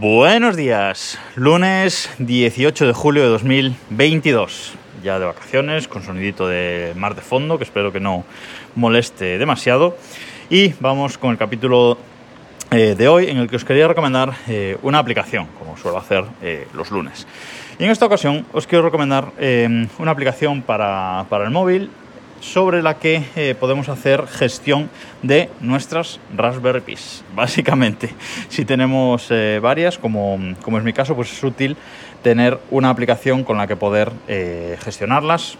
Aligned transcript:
Buenos 0.00 0.56
días, 0.56 1.18
lunes 1.34 2.08
18 2.20 2.86
de 2.86 2.92
julio 2.94 3.22
de 3.22 3.28
2022, 3.28 4.72
ya 5.04 5.18
de 5.18 5.26
vacaciones, 5.26 5.88
con 5.88 6.02
sonidito 6.02 6.48
de 6.48 6.94
mar 6.96 7.14
de 7.14 7.20
fondo, 7.20 7.58
que 7.58 7.64
espero 7.64 7.92
que 7.92 8.00
no 8.00 8.24
moleste 8.76 9.36
demasiado. 9.36 9.98
Y 10.48 10.72
vamos 10.80 11.18
con 11.18 11.32
el 11.32 11.36
capítulo 11.36 11.98
eh, 12.70 12.94
de 12.96 13.08
hoy, 13.08 13.28
en 13.28 13.36
el 13.36 13.50
que 13.50 13.56
os 13.56 13.64
quería 13.66 13.88
recomendar 13.88 14.32
eh, 14.48 14.78
una 14.80 15.00
aplicación, 15.00 15.48
como 15.58 15.76
suelo 15.76 15.98
hacer 15.98 16.24
eh, 16.40 16.66
los 16.72 16.90
lunes. 16.90 17.26
Y 17.78 17.84
en 17.84 17.90
esta 17.90 18.06
ocasión 18.06 18.46
os 18.54 18.66
quiero 18.66 18.86
recomendar 18.86 19.32
una 19.98 20.10
aplicación 20.10 20.62
para, 20.62 21.26
para 21.28 21.44
el 21.44 21.50
móvil 21.50 21.90
sobre 22.40 22.82
la 22.82 22.98
que 22.98 23.24
eh, 23.36 23.54
podemos 23.58 23.88
hacer 23.88 24.26
gestión 24.26 24.90
de 25.22 25.50
nuestras 25.60 26.20
Raspberry 26.36 26.80
Pis. 26.80 27.22
Básicamente, 27.34 28.14
si 28.48 28.64
tenemos 28.64 29.28
eh, 29.30 29.60
varias, 29.62 29.98
como, 29.98 30.38
como, 30.62 30.78
es 30.78 30.84
mi 30.84 30.92
caso, 30.92 31.14
pues 31.14 31.32
es 31.32 31.44
útil 31.44 31.76
tener 32.22 32.58
una 32.70 32.90
aplicación 32.90 33.44
con 33.44 33.56
la 33.56 33.66
que 33.66 33.76
poder 33.76 34.12
eh, 34.28 34.76
gestionarlas 34.82 35.56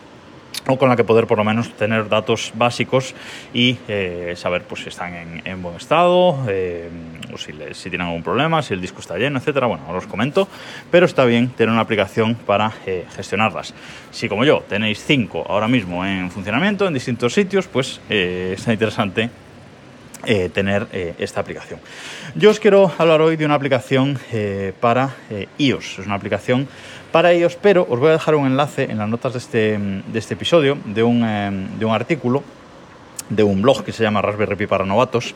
o 0.66 0.78
con 0.78 0.88
la 0.88 0.96
que 0.96 1.04
poder 1.04 1.26
por 1.26 1.38
lo 1.38 1.44
menos 1.44 1.72
tener 1.74 2.08
datos 2.08 2.52
básicos 2.54 3.14
y 3.54 3.78
eh, 3.88 4.34
saber 4.36 4.62
pues, 4.64 4.82
si 4.82 4.88
están 4.88 5.14
en, 5.14 5.42
en 5.44 5.62
buen 5.62 5.76
estado, 5.76 6.38
eh, 6.48 6.88
o 7.32 7.38
si, 7.38 7.52
si, 7.72 7.90
tienen 7.90 8.08
algún 8.08 8.22
problema, 8.22 8.62
si 8.62 8.74
el 8.74 8.80
disco 8.80 9.00
está 9.00 9.16
lleno, 9.16 9.38
etcétera. 9.38 9.66
Bueno, 9.66 9.84
ahora 9.86 9.98
os 9.98 10.06
comento, 10.06 10.48
pero 10.90 11.06
está 11.06 11.24
bien 11.24 11.48
tener 11.50 11.72
una 11.72 11.82
aplicación 11.82 12.34
para 12.34 12.72
eh, 12.86 13.06
gestionarlas. 13.14 13.74
Si 14.10 14.28
como 14.28 14.44
yo 14.44 14.62
tenéis 14.68 15.04
cinco 15.04 15.44
ahora 15.48 15.68
mismo 15.68 16.04
en 16.04 16.30
funcionamiento 16.30 16.86
en 16.86 16.94
distintos 16.94 17.32
sitios, 17.32 17.66
pues 17.66 18.00
está 18.08 18.72
interesante 18.72 19.30
eh, 20.26 20.50
tener 20.50 20.86
eh, 20.92 21.14
esta 21.18 21.40
aplicación. 21.40 21.80
Yo 22.34 22.50
os 22.50 22.60
quiero 22.60 22.92
hablar 22.98 23.22
hoy 23.22 23.36
de 23.36 23.46
una 23.46 23.54
aplicación 23.54 24.18
eh, 24.32 24.74
para 24.78 25.16
iOS. 25.56 26.00
Es 26.00 26.06
una 26.06 26.14
aplicación 26.14 26.68
para 27.10 27.32
iOS, 27.32 27.56
pero 27.56 27.86
os 27.88 27.98
voy 27.98 28.10
a 28.10 28.12
dejar 28.12 28.34
un 28.34 28.46
enlace 28.46 28.84
en 28.84 28.98
las 28.98 29.08
notas 29.08 29.32
de 29.32 29.38
este, 29.38 29.78
de 29.78 30.18
este 30.18 30.34
episodio 30.34 30.76
de 30.84 31.02
un, 31.02 31.20
de 31.78 31.84
un 31.86 31.94
artículo 31.94 32.44
de 33.30 33.42
un 33.42 33.62
blog 33.62 33.82
que 33.82 33.92
se 33.92 34.02
llama 34.02 34.20
Raspberry 34.20 34.56
Pi 34.56 34.66
para 34.66 34.84
novatos, 34.84 35.34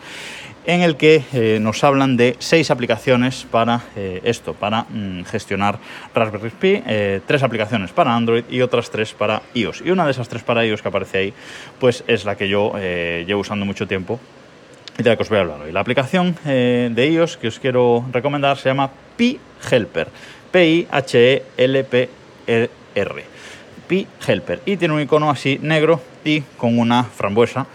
en 0.67 0.83
el 0.83 0.97
que 0.97 1.59
nos 1.61 1.83
hablan 1.83 2.17
de 2.19 2.37
seis 2.39 2.71
aplicaciones 2.71 3.47
para 3.51 3.83
esto, 3.95 4.53
para 4.53 4.83
mm, 4.83 5.23
gestionar 5.25 5.79
Raspberry 6.15 6.51
Pi, 6.51 6.83
tres 7.27 7.43
aplicaciones 7.43 7.93
para 7.93 8.15
Android 8.15 8.45
y 8.51 8.61
otras 8.61 8.91
tres 8.91 9.15
para 9.15 9.43
iOS. 9.55 9.83
Y 9.85 9.91
una 9.91 10.05
de 10.05 10.11
esas 10.11 10.29
tres 10.29 10.43
para 10.43 10.67
iOS 10.67 10.83
que 10.83 10.89
aparece 10.89 11.19
ahí, 11.19 11.35
pues 11.79 12.05
es 12.07 12.25
la 12.25 12.37
que 12.37 12.49
yo 12.49 12.75
llevo 12.77 13.41
usando 13.41 13.65
mucho 13.65 13.87
tiempo 13.87 14.21
y 14.99 15.03
de 15.03 15.11
la 15.11 15.17
que 15.17 15.23
os 15.23 15.29
voy 15.29 15.39
a 15.39 15.43
hablar 15.43 15.61
hoy. 15.63 15.73
La 15.73 15.81
aplicación 15.81 16.37
de 16.45 17.11
iOS 17.13 17.37
que 17.37 17.49
os 17.49 17.59
quiero 17.59 18.05
recomendar 18.13 18.57
se 18.59 18.69
llama 18.69 18.91
Pi 19.17 19.41
Helper, 19.71 20.09
P-I-H-E-L-P-R. 20.51 22.05
Pi 23.87 24.07
Helper 24.27 24.63
y 24.65 24.77
tiene 24.77 24.95
un 24.95 25.01
icono 25.01 25.31
así 25.31 25.59
negro 25.61 26.01
y 26.25 26.41
con 26.57 26.79
una 26.79 27.05
frambuesa, 27.05 27.67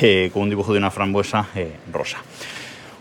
eh, 0.00 0.30
con 0.32 0.42
un 0.42 0.50
dibujo 0.50 0.72
de 0.72 0.78
una 0.78 0.90
frambuesa 0.90 1.46
eh, 1.54 1.72
rosa. 1.92 2.18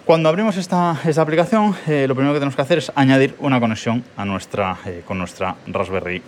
Cuando 0.06 0.28
abrimos 0.30 0.58
esta, 0.58 1.00
esta 1.06 1.22
aplicación, 1.22 1.76
eh, 1.88 2.08
lo 2.08 2.16
primero 2.16 2.34
que 2.34 2.40
tenemos 2.40 2.56
que 2.56 2.62
hacer 2.62 2.78
es 2.80 2.92
añadir 2.96 3.36
una 3.40 3.60
conexión 3.60 4.04
a 4.18 4.26
nuestra, 4.26 4.78
eh, 4.86 5.02
con 5.06 5.18
nuestra 5.18 5.56
Raspberry 5.68 6.22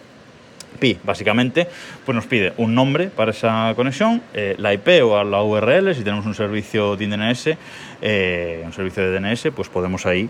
Pi. 0.75 0.97
Básicamente, 1.03 1.67
pues 2.05 2.15
nos 2.15 2.25
pide 2.25 2.53
un 2.57 2.75
nombre 2.75 3.07
para 3.07 3.31
esa 3.31 3.73
conexión, 3.75 4.21
eh, 4.33 4.55
la 4.57 4.73
IP 4.73 5.03
o 5.03 5.23
la 5.23 5.41
URL. 5.41 5.93
Si 5.95 6.03
tenemos 6.03 6.25
un 6.25 6.35
servicio 6.35 6.95
de 6.95 7.07
DNS, 7.07 7.57
un 8.65 8.73
servicio 8.73 9.03
de 9.03 9.19
DNS, 9.19 9.47
pues 9.55 9.69
podemos 9.69 10.05
ahí 10.05 10.29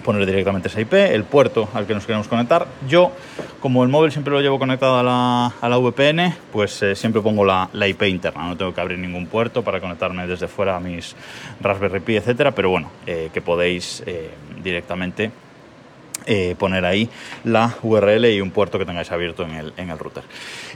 poner 0.00 0.26
directamente 0.26 0.68
esa 0.68 0.80
IP, 0.80 0.92
el 0.92 1.24
puerto 1.24 1.68
al 1.74 1.86
que 1.86 1.94
nos 1.94 2.06
queremos 2.06 2.28
conectar. 2.28 2.66
Yo, 2.88 3.12
como 3.60 3.82
el 3.82 3.88
móvil 3.88 4.10
siempre 4.10 4.32
lo 4.32 4.40
llevo 4.40 4.58
conectado 4.58 4.98
a 4.98 5.02
la, 5.02 5.46
a 5.60 5.68
la 5.68 5.78
VPN, 5.78 6.34
pues 6.52 6.82
eh, 6.82 6.94
siempre 6.94 7.22
pongo 7.22 7.44
la, 7.44 7.68
la, 7.72 7.86
IP 7.86 8.02
interna. 8.04 8.48
No 8.48 8.56
tengo 8.56 8.74
que 8.74 8.80
abrir 8.80 8.98
ningún 8.98 9.26
puerto 9.26 9.62
para 9.62 9.80
conectarme 9.80 10.26
desde 10.26 10.48
fuera 10.48 10.76
a 10.76 10.80
mis 10.80 11.14
Raspberry 11.60 12.00
Pi, 12.00 12.16
etcétera. 12.16 12.52
Pero 12.52 12.70
bueno, 12.70 12.90
eh, 13.06 13.30
que 13.32 13.40
podéis 13.40 14.02
eh, 14.06 14.30
directamente 14.62 15.30
eh, 16.26 16.54
poner 16.58 16.84
ahí 16.84 17.08
la 17.44 17.74
URL 17.82 18.26
y 18.26 18.40
un 18.40 18.50
puerto 18.50 18.78
que 18.78 18.84
tengáis 18.84 19.10
abierto 19.10 19.44
en 19.44 19.52
el, 19.52 19.72
en 19.76 19.90
el, 19.90 19.98
router. 19.98 20.22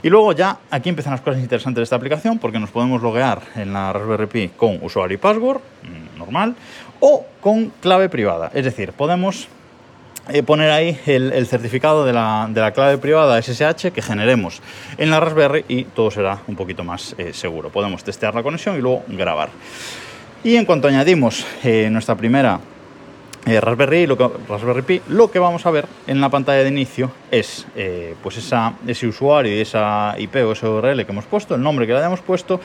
Y 0.03 0.09
luego 0.09 0.33
ya 0.33 0.57
aquí 0.71 0.89
empiezan 0.89 1.11
las 1.11 1.21
cosas 1.21 1.41
interesantes 1.41 1.77
de 1.77 1.83
esta 1.83 1.95
aplicación 1.95 2.39
porque 2.39 2.59
nos 2.59 2.71
podemos 2.71 3.01
loguear 3.01 3.41
en 3.55 3.73
la 3.73 3.93
Raspberry 3.93 4.27
Pi 4.27 4.47
con 4.49 4.79
usuario 4.81 5.15
y 5.15 5.17
password 5.17 5.61
mmm, 5.83 6.17
normal 6.17 6.55
o 6.99 7.25
con 7.41 7.71
clave 7.81 8.09
privada. 8.09 8.51
Es 8.53 8.65
decir, 8.65 8.93
podemos 8.93 9.47
eh, 10.29 10.41
poner 10.41 10.71
ahí 10.71 10.99
el, 11.05 11.45
certificado 11.45 12.05
de 12.05 12.13
la, 12.13 12.47
de 12.49 12.59
la, 12.61 12.71
clave 12.71 12.97
privada 12.97 13.39
SSH 13.41 13.91
que 13.91 14.01
generemos 14.01 14.61
en 14.97 15.11
la 15.11 15.19
Raspberry 15.19 15.65
y 15.67 15.83
todo 15.83 16.09
será 16.09 16.39
un 16.47 16.55
poquito 16.55 16.83
más 16.83 17.15
eh, 17.17 17.33
seguro. 17.33 17.69
Podemos 17.69 18.03
testear 18.03 18.33
la 18.33 18.41
conexión 18.41 18.77
y 18.77 18.81
luego 18.81 19.03
grabar. 19.07 19.49
Y 20.43 20.55
en 20.55 20.65
cuanto 20.65 20.87
añadimos 20.87 21.43
nuestra 21.89 22.13
primera 22.13 22.59
eh, 23.45 23.61
Raspberry, 23.61 24.05
Raspberry 24.05 24.81
Pi, 24.81 25.01
lo 25.09 25.29
que 25.29 25.39
vamos 25.39 25.65
a 25.65 25.71
ver 25.71 25.85
en 26.07 26.19
la 26.19 26.29
pantalla 26.29 26.63
de 26.63 26.69
inicio 26.69 27.11
es 27.31 27.65
eh, 27.75 28.15
pues 28.23 28.37
ese 28.37 29.07
usuario 29.07 29.55
y 29.55 29.59
esa 29.59 30.15
IP 30.17 30.35
o 30.37 30.51
esa 30.53 30.69
URL 30.69 31.05
que 31.05 31.11
hemos 31.11 31.25
puesto, 31.25 31.55
el 31.55 31.61
nombre 31.61 31.85
que 31.85 31.93
le 31.93 31.99
hayamos 31.99 32.21
puesto 32.21 32.59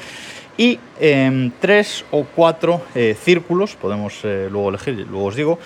y 0.57 0.79
eh, 0.99 1.51
tres 1.61 2.05
o 2.11 2.25
cuatro 2.25 2.83
eh, 2.95 3.17
círculos, 3.21 3.77
podemos 3.77 4.21
luego 4.25 4.71
elegir, 4.71 5.07
luego 5.09 5.27
os 5.27 5.37
digo, 5.37 5.59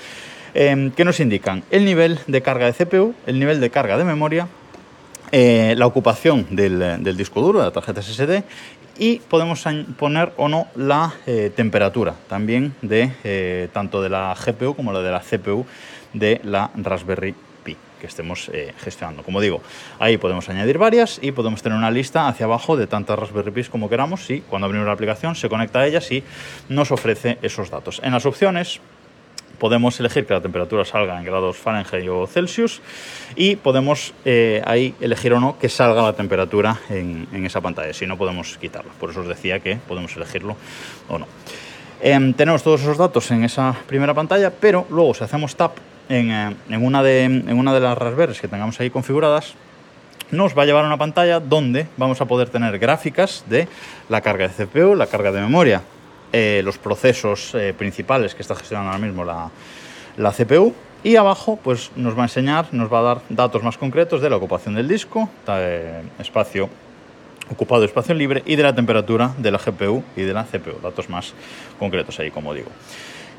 em, 0.53 0.91
que 0.91 1.05
nos 1.05 1.21
indican 1.21 1.63
el 1.71 1.85
nivel 1.85 2.19
de 2.27 2.43
carga 2.43 2.71
de 2.71 2.73
CPU, 2.73 3.15
el 3.27 3.39
nivel 3.39 3.61
de 3.61 3.71
carga 3.71 3.97
de 3.97 4.05
memoria, 4.05 4.49
eh, 5.37 5.75
la 5.77 5.89
ocupación 5.89 6.47
del, 6.51 7.17
disco 7.17 7.41
duro, 7.41 7.59
de 7.59 7.65
la 7.65 7.73
tarjeta 7.73 8.01
SSD 8.01 8.45
y 9.01 9.17
podemos 9.19 9.65
poner 9.99 10.33
o 10.37 10.49
no 10.49 10.69
la 10.77 11.13
eh, 11.27 11.51
temperatura 11.57 12.15
también 12.29 12.73
de 12.83 13.11
eh, 13.25 13.69
tanto 13.73 14.01
de 14.01 14.11
la 14.11 14.33
GPU 14.37 14.77
como 14.77 14.93
la 14.93 15.01
de 15.01 15.11
la 15.11 15.19
CPU 15.19 15.67
de 16.13 16.41
la 16.45 16.71
Raspberry 16.77 17.35
Pi 17.65 17.77
que 18.01 18.07
estemos 18.07 18.49
gestionando. 18.79 19.25
Como 19.25 19.41
digo, 19.41 19.61
ahí 19.99 20.19
podemos 20.19 20.49
añadir 20.51 20.79
varias 20.79 21.19
y 21.21 21.33
podemos 21.33 21.63
tener 21.63 21.77
una 21.77 21.91
lista 21.91 22.29
hacia 22.29 22.47
abajo 22.47 22.77
de 22.77 22.87
tantas 22.87 23.19
Raspberry 23.19 23.51
Pi 23.51 23.65
como 23.65 23.89
queramos 23.89 24.31
y 24.31 24.41
cuando 24.43 24.67
abrimos 24.67 24.87
la 24.87 24.93
aplicación 24.93 25.35
se 25.35 25.49
conecta 25.49 25.81
a 25.81 25.87
ellas 25.89 26.13
y 26.13 26.23
nos 26.69 26.93
ofrece 26.93 27.39
esos 27.43 27.71
datos. 27.71 28.01
En 28.05 28.13
las 28.13 28.25
opciones 28.25 28.81
podemos 29.59 29.99
elegir 30.01 30.27
que 30.27 30.35
la 30.35 30.41
temperatura 30.41 30.85
salga 30.85 31.19
en 31.19 31.25
grados 31.25 31.57
Fahrenheit 31.57 32.09
o 32.09 32.27
Celsius 32.27 32.81
y 33.37 33.57
podemos 33.57 34.15
eh, 34.25 34.63
ahí 34.67 34.95
elegir 35.01 35.33
o 35.33 35.41
no 35.41 35.59
que 35.59 35.69
salga 35.69 36.03
la 36.03 36.13
temperatura 36.13 36.79
en, 36.91 37.27
en, 37.33 37.47
esa 37.47 37.61
pantalla, 37.61 37.93
si 37.93 38.07
no 38.07 38.17
podemos 38.17 38.57
quitarla. 38.59 38.93
Por 38.99 39.11
eso 39.11 39.21
os 39.21 39.29
decía 39.29 39.61
que 39.61 39.77
podemos 39.77 40.15
elegirlo 40.17 40.57
o 41.09 41.19
no. 41.19 41.27
Eh, 42.01 42.35
tenemos 42.37 42.63
todos 42.63 42.83
esos 42.83 42.99
datos 42.99 43.31
en 43.31 43.45
esa 43.45 43.75
primera 43.87 44.15
pantalla, 44.15 44.51
pero 44.51 44.87
luego 44.91 45.15
si 45.15 45.25
hacemos 45.25 45.57
tap 45.57 45.77
en, 46.09 46.31
eh, 46.31 46.57
en, 46.69 46.85
una, 46.85 47.03
de, 47.03 47.25
en 47.25 47.59
una 47.59 47.73
de 47.73 47.81
las 47.81 47.97
Raspberries 47.97 48.41
que 48.41 48.49
tengamos 48.49 48.79
ahí 48.81 48.91
configuradas, 48.91 49.55
nos 50.31 50.57
va 50.57 50.63
a 50.63 50.67
llevar 50.67 50.85
a 50.85 50.89
una 50.89 50.99
pantalla 50.99 51.41
donde 51.41 51.87
vamos 51.97 52.21
a 52.21 52.27
poder 52.27 52.49
tener 52.49 52.79
gráficas 52.79 53.45
de 53.49 53.69
la 54.09 54.21
carga 54.21 54.49
de 54.49 54.67
CPU, 54.67 54.95
la 54.95 55.07
carga 55.07 55.33
de 55.33 55.41
memoria, 55.41 55.83
eh, 56.37 56.63
los 56.65 56.79
procesos 56.79 57.55
eh, 57.55 57.73
principales 57.79 58.35
que 58.35 58.43
está 58.43 58.57
gestionando 58.57 58.91
ahora 58.91 59.07
mismo 59.07 59.25
la, 59.25 59.51
la, 60.17 60.33
CPU. 60.33 60.75
Y 61.05 61.15
abajo 61.15 61.61
pues, 61.63 61.93
nos 61.95 62.19
va 62.19 62.23
a 62.23 62.25
enseñar, 62.25 62.67
nos 62.73 62.93
va 62.93 62.99
a 62.99 63.03
dar 63.03 63.21
datos 63.29 63.63
más 63.63 63.79
concretos 63.79 64.21
de 64.21 64.29
la 64.29 64.35
ocupación 64.35 64.75
del 64.75 64.89
disco, 64.89 65.31
eh, 65.47 66.03
espacio 66.19 66.69
ocupado, 67.53 67.85
espacio 67.85 68.17
libre 68.17 68.43
y 68.47 68.57
de 68.57 68.65
la 68.65 68.75
temperatura 68.75 69.33
de 69.39 69.53
la 69.53 69.59
GPU 69.59 70.03
y 70.17 70.23
de 70.23 70.33
la 70.33 70.43
CPU, 70.43 70.81
datos 70.83 71.09
más 71.09 71.35
concretos 71.79 72.19
ahí, 72.19 72.33
como 72.33 72.53
digo. 72.53 72.71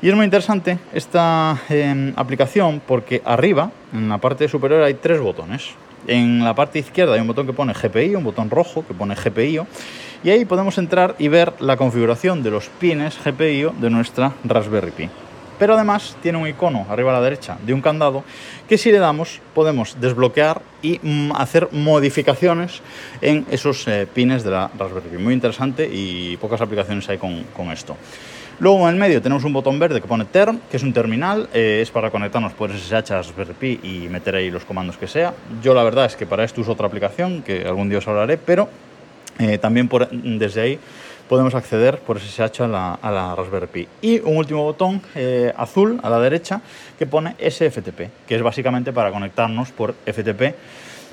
Y 0.00 0.08
es 0.08 0.14
muy 0.14 0.24
interesante 0.24 0.78
esta 0.94 1.60
eh, 1.68 2.14
aplicación 2.16 2.80
porque 2.86 3.20
arriba, 3.26 3.72
en 3.92 4.08
la 4.08 4.16
parte 4.16 4.48
superior, 4.48 4.82
hay 4.82 4.94
tres 4.94 5.20
botones. 5.20 5.68
En 6.06 6.44
la 6.44 6.54
parte 6.54 6.78
izquierda 6.78 7.14
hay 7.14 7.20
un 7.20 7.26
botón 7.26 7.46
que 7.46 7.52
pone 7.52 7.72
GPI, 7.72 8.14
un 8.14 8.24
botón 8.24 8.50
rojo 8.50 8.86
que 8.86 8.94
pone 8.94 9.14
GPI, 9.14 9.60
y 10.24 10.30
ahí 10.30 10.44
podemos 10.44 10.78
entrar 10.78 11.14
y 11.18 11.28
ver 11.28 11.52
la 11.60 11.76
configuración 11.76 12.42
de 12.42 12.50
los 12.50 12.68
pines 12.68 13.18
GPI 13.24 13.70
de 13.80 13.90
nuestra 13.90 14.32
Raspberry 14.44 14.90
Pi. 14.90 15.10
Pero 15.58 15.74
además 15.74 16.16
tiene 16.22 16.38
un 16.38 16.48
icono 16.48 16.86
arriba 16.88 17.10
a 17.10 17.14
la 17.14 17.22
derecha 17.22 17.58
de 17.64 17.72
un 17.72 17.80
candado 17.80 18.24
que 18.68 18.78
si 18.78 18.92
le 18.92 18.98
damos 18.98 19.40
podemos 19.54 19.96
desbloquear 20.00 20.60
y 20.82 21.00
mm, 21.02 21.32
hacer 21.34 21.68
modificaciones 21.72 22.82
en 23.20 23.46
esos 23.50 23.86
eh, 23.88 24.06
pines 24.12 24.44
de 24.44 24.50
la 24.50 24.70
Raspberry 24.78 25.08
Pi. 25.08 25.18
Muy 25.18 25.34
interesante 25.34 25.88
y 25.90 26.36
pocas 26.36 26.60
aplicaciones 26.60 27.08
hay 27.08 27.18
con, 27.18 27.44
con 27.56 27.70
esto. 27.70 27.96
Luego 28.58 28.88
en 28.88 28.94
el 28.94 29.00
medio 29.00 29.20
tenemos 29.20 29.44
un 29.44 29.52
botón 29.52 29.78
verde 29.78 30.00
que 30.00 30.08
pone 30.08 30.24
Term, 30.24 30.60
que 30.70 30.78
es 30.78 30.82
un 30.82 30.94
terminal, 30.94 31.46
eh, 31.52 31.80
es 31.82 31.90
para 31.90 32.10
conectarnos 32.10 32.54
por 32.54 32.70
SSH 32.70 33.12
a 33.12 33.16
Raspberry 33.18 33.52
Pi 33.52 33.80
y 33.82 34.08
meter 34.08 34.34
ahí 34.34 34.50
los 34.50 34.64
comandos 34.64 34.96
que 34.96 35.06
sea. 35.06 35.34
Yo 35.62 35.74
la 35.74 35.82
verdad 35.82 36.06
es 36.06 36.16
que 36.16 36.24
para 36.24 36.42
esto 36.42 36.62
uso 36.62 36.72
otra 36.72 36.86
aplicación, 36.86 37.42
que 37.42 37.66
algún 37.66 37.90
día 37.90 37.98
os 37.98 38.08
hablaré, 38.08 38.38
pero 38.38 38.70
eh, 39.38 39.58
también 39.58 39.88
por, 39.88 40.08
desde 40.10 40.60
ahí 40.62 40.78
podemos 41.28 41.54
acceder 41.54 41.98
por 41.98 42.20
SSH 42.20 42.62
a 42.62 42.68
la, 42.68 43.34
Raspberry 43.36 43.66
Pi. 43.66 43.88
Y 44.02 44.20
un 44.20 44.36
último 44.36 44.62
botón 44.62 45.02
eh, 45.14 45.52
azul 45.56 46.00
a 46.02 46.10
la 46.10 46.18
derecha 46.20 46.60
que 46.98 47.06
pone 47.06 47.34
SFTP, 47.38 48.26
que 48.26 48.36
es 48.36 48.42
básicamente 48.42 48.92
para 48.92 49.10
conectarnos 49.10 49.72
por 49.72 49.94
FTP 50.06 50.54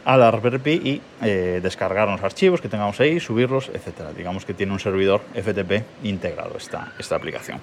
a 0.05 0.17
la 0.17 0.31
Raspberry 0.31 0.59
Pi 0.59 0.71
y 0.71 1.01
eh, 1.21 1.59
descargar 1.63 2.07
los 2.07 2.21
archivos 2.21 2.61
que 2.61 2.69
tengamos 2.69 2.99
ahí, 2.99 3.19
subirlos, 3.19 3.69
etcétera. 3.73 4.11
Digamos 4.13 4.45
que 4.45 4.53
tiene 4.53 4.73
un 4.73 4.79
servidor 4.79 5.21
FTP 5.33 5.83
integrado 6.03 6.57
esta, 6.57 6.93
esta 6.99 7.15
aplicación. 7.15 7.59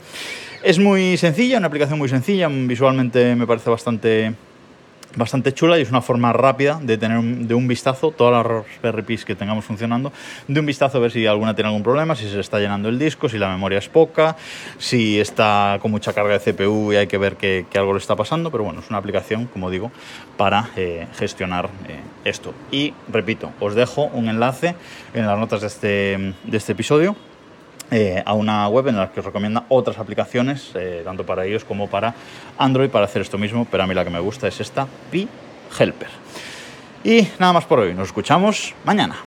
Es 0.63 0.79
muy 0.79 1.17
sencilla, 1.17 1.59
una 1.59 1.67
aplicación 1.67 1.99
muy 1.99 2.09
sencilla, 2.09 2.49
visualmente 2.49 3.35
me 3.37 3.47
parece 3.47 3.71
bastante 3.71 4.35
bastante 5.17 5.53
chula 5.53 5.79
y 5.79 5.83
es 5.83 5.91
una 5.91 6.01
forma 6.01 6.33
rápida 6.33 6.79
de 6.83 6.99
tener 6.99 7.19
un, 7.19 7.49
de 7.49 7.55
un 7.55 7.67
vistazo 7.67 8.11
todas 8.11 8.33
las 8.33 8.47
Raspberry 8.47 9.19
que 9.19 9.35
tengamos 9.35 9.65
funcionando, 9.65 10.13
de 10.47 10.61
un 10.61 10.67
vistazo 10.67 10.99
a 10.99 11.01
ver 11.01 11.11
si 11.11 11.27
alguna 11.27 11.55
tiene 11.55 11.69
algún 11.69 11.83
problema, 11.83 12.15
si 12.15 12.29
se 12.29 12.41
está 12.41 12.59
llenando 12.59 12.89
el 12.89 12.99
disco, 12.99 13.29
si 13.29 13.39
la 13.39 13.49
memoria 13.49 13.79
es 13.79 13.89
poca, 13.89 14.37
si 14.79 15.19
está 15.19 15.79
con 15.81 15.91
mucha 15.91 16.13
carga 16.13 16.39
de 16.39 16.53
CPU 16.53 16.93
y 16.93 16.97
hay 16.97 17.07
que 17.07 17.19
ver 17.19 17.37
que, 17.37 17.67
que 17.71 17.79
algo 17.79 17.93
le 17.93 17.99
está 17.99 18.17
pasando, 18.17 18.51
pero 18.51 18.65
bueno, 18.65 18.81
es 18.81 18.89
una 18.89 18.99
aplicación, 18.99 19.47
como 19.47 19.71
digo, 19.71 19.91
para 20.37 20.71
eh, 20.77 21.07
gestionar 21.19 21.71
eh, 21.89 21.99
esto. 22.25 22.55
Y 22.71 22.95
repito, 23.09 23.53
os 23.61 23.75
dejo 23.75 24.05
un 24.05 24.29
enlace 24.29 24.75
en 25.15 25.27
las 25.27 25.39
notas 25.39 25.61
de 25.61 25.67
este, 25.67 26.35
de 26.45 26.57
este 26.57 26.73
episodio 26.73 27.17
eh, 27.91 28.23
a 28.25 28.35
una 28.35 28.69
web 28.69 28.89
en 28.89 28.97
la 28.97 29.11
que 29.11 29.21
os 29.21 29.27
recomienda 29.27 29.65
otras 29.69 29.99
aplicaciones, 29.99 30.71
eh, 30.75 31.03
tanto 31.05 31.25
para 31.25 31.45
ellos 31.45 31.65
como 31.65 31.89
para 31.89 32.15
Android, 32.59 32.91
para 32.91 33.05
hacer 33.05 33.23
esto 33.23 33.39
mismo, 33.39 33.67
pero 33.71 33.83
a 33.83 33.87
mí 33.87 33.95
la 33.95 34.05
que 34.05 34.11
me 34.11 34.21
gusta 34.21 34.49
es 34.49 34.61
esta, 34.61 34.87
Pi 35.11 35.29
Helper. 35.79 36.09
Y 37.03 37.29
nada 37.39 37.53
más 37.53 37.65
por 37.65 37.81
hoy, 37.81 37.95
nos 37.95 38.09
escuchamos 38.09 38.75
mañana. 38.85 39.30